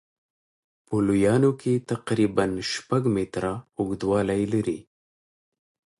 په 0.85 0.95
لویانو 1.07 1.51
کې 1.61 1.73
تقریبا 1.91 2.45
شپږ 2.73 3.03
متره 3.15 3.53
اوږدوالی 3.77 4.43
لري. 4.53 4.79